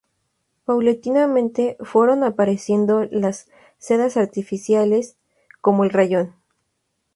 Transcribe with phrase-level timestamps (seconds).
[0.65, 5.15] Paulatinamente, fueron apareciendo las sedas artificiales,
[5.61, 6.33] como el rayón.